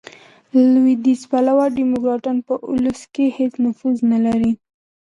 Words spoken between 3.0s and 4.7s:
کښي هیڅ نفوذ نه لري.